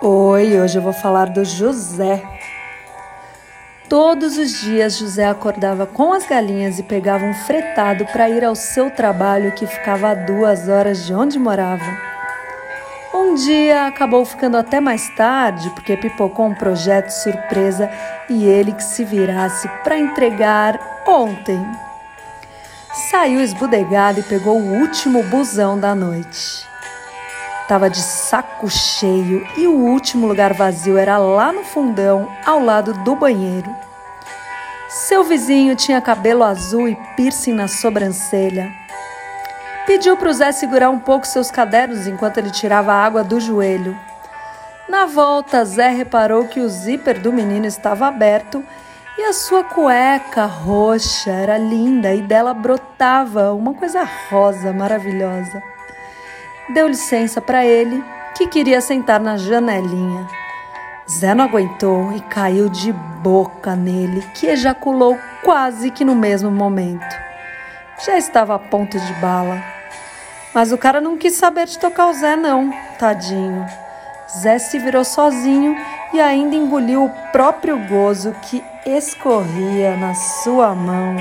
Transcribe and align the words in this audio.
Oi, 0.00 0.60
hoje 0.60 0.76
eu 0.76 0.82
vou 0.82 0.92
falar 0.92 1.26
do 1.26 1.44
José. 1.44 2.22
Todos 3.88 4.36
os 4.36 4.60
dias 4.60 4.98
José 4.98 5.24
acordava 5.24 5.86
com 5.86 6.12
as 6.12 6.26
galinhas 6.26 6.78
e 6.78 6.82
pegava 6.82 7.24
um 7.24 7.32
fretado 7.32 8.04
para 8.06 8.28
ir 8.28 8.44
ao 8.44 8.54
seu 8.54 8.90
trabalho 8.90 9.52
que 9.52 9.66
ficava 9.66 10.10
a 10.10 10.14
duas 10.14 10.68
horas 10.68 11.06
de 11.06 11.14
onde 11.14 11.38
morava. 11.38 11.84
Um 13.14 13.34
dia 13.36 13.86
acabou 13.86 14.24
ficando 14.24 14.56
até 14.56 14.80
mais 14.80 15.08
tarde 15.16 15.70
porque 15.70 15.96
pipocou 15.96 16.46
um 16.46 16.54
projeto 16.54 17.10
surpresa 17.10 17.88
e 18.28 18.44
ele 18.44 18.72
que 18.72 18.82
se 18.82 19.04
virasse 19.04 19.68
para 19.84 19.98
entregar 19.98 21.04
ontem. 21.06 21.64
Saiu 23.10 23.40
esbudegado 23.40 24.20
e 24.20 24.24
pegou 24.24 24.58
o 24.58 24.80
último 24.80 25.22
busão 25.22 25.78
da 25.78 25.94
noite. 25.94 26.73
Tava 27.66 27.88
de 27.88 27.98
saco 27.98 28.68
cheio 28.68 29.46
e 29.56 29.66
o 29.66 29.72
último 29.72 30.26
lugar 30.26 30.52
vazio 30.52 30.98
era 30.98 31.16
lá 31.16 31.50
no 31.50 31.64
fundão, 31.64 32.28
ao 32.44 32.62
lado 32.62 32.92
do 32.92 33.16
banheiro. 33.16 33.74
Seu 34.90 35.24
vizinho 35.24 35.74
tinha 35.74 35.98
cabelo 36.00 36.44
azul 36.44 36.86
e 36.86 36.94
piercing 37.16 37.54
na 37.54 37.66
sobrancelha. 37.66 38.70
Pediu 39.86 40.14
para 40.14 40.28
o 40.28 40.32
Zé 40.32 40.52
segurar 40.52 40.90
um 40.90 40.98
pouco 40.98 41.26
seus 41.26 41.50
cadernos 41.50 42.06
enquanto 42.06 42.36
ele 42.36 42.50
tirava 42.50 42.92
a 42.92 43.02
água 43.02 43.24
do 43.24 43.40
joelho. 43.40 43.98
Na 44.86 45.06
volta, 45.06 45.64
Zé 45.64 45.88
reparou 45.88 46.46
que 46.46 46.60
o 46.60 46.68
zíper 46.68 47.18
do 47.18 47.32
menino 47.32 47.64
estava 47.64 48.06
aberto 48.06 48.62
e 49.16 49.22
a 49.22 49.32
sua 49.32 49.64
cueca 49.64 50.44
roxa 50.44 51.30
era 51.30 51.56
linda 51.56 52.12
e 52.12 52.20
dela 52.20 52.52
brotava 52.52 53.54
uma 53.54 53.72
coisa 53.72 54.06
rosa 54.28 54.70
maravilhosa 54.70 55.62
deu 56.68 56.88
licença 56.88 57.40
para 57.40 57.64
ele, 57.64 58.02
que 58.34 58.46
queria 58.46 58.80
sentar 58.80 59.20
na 59.20 59.36
janelinha. 59.36 60.26
Zé 61.10 61.34
não 61.34 61.44
aguentou 61.44 62.12
e 62.12 62.20
caiu 62.20 62.68
de 62.68 62.92
boca 62.92 63.76
nele, 63.76 64.22
que 64.34 64.46
ejaculou 64.46 65.18
quase 65.42 65.90
que 65.90 66.04
no 66.04 66.14
mesmo 66.14 66.50
momento. 66.50 67.16
Já 68.04 68.16
estava 68.16 68.54
a 68.54 68.58
ponto 68.58 68.98
de 68.98 69.12
bala. 69.14 69.62
Mas 70.54 70.72
o 70.72 70.78
cara 70.78 71.00
não 71.00 71.18
quis 71.18 71.34
saber 71.34 71.66
de 71.66 71.78
tocar 71.78 72.08
o 72.08 72.14
Zé, 72.14 72.36
não, 72.36 72.72
tadinho. 72.98 73.66
Zé 74.40 74.58
se 74.58 74.78
virou 74.78 75.04
sozinho 75.04 75.76
e 76.12 76.20
ainda 76.20 76.56
engoliu 76.56 77.04
o 77.04 77.10
próprio 77.30 77.78
gozo 77.86 78.34
que 78.42 78.62
escorria 78.86 79.96
na 79.96 80.14
sua 80.14 80.74
mão. 80.74 81.16